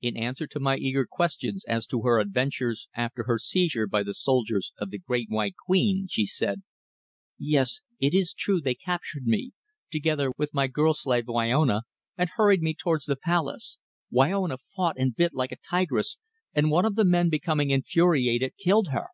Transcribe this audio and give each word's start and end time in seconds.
In 0.00 0.16
answer 0.16 0.46
to 0.46 0.60
my 0.60 0.76
eager 0.78 1.04
questions 1.06 1.62
as 1.66 1.84
to 1.88 2.00
her 2.00 2.20
adventures 2.20 2.88
after 2.94 3.24
her 3.24 3.36
seizure 3.36 3.86
by 3.86 4.02
the 4.02 4.14
soldiers 4.14 4.72
of 4.78 4.88
the 4.88 4.98
Great 4.98 5.28
White 5.28 5.56
Queen, 5.66 6.06
she 6.08 6.24
said: 6.24 6.62
"Yes. 7.36 7.82
It 8.00 8.14
is 8.14 8.32
true 8.32 8.62
they 8.62 8.74
captured 8.74 9.26
me, 9.26 9.52
together 9.90 10.30
with 10.38 10.54
my 10.54 10.68
girl 10.68 10.94
slave, 10.94 11.26
Wyona, 11.28 11.82
and 12.16 12.30
hurried 12.30 12.62
me 12.62 12.72
towards 12.72 13.04
the 13.04 13.14
palace. 13.16 13.76
Wyona 14.10 14.56
fought 14.74 14.96
and 14.96 15.14
bit 15.14 15.34
like 15.34 15.52
a 15.52 15.56
tigress, 15.68 16.16
and 16.54 16.70
one 16.70 16.86
of 16.86 16.94
the 16.94 17.04
men 17.04 17.28
becoming 17.28 17.68
infuriated, 17.68 18.56
killed 18.56 18.88
her. 18.88 19.08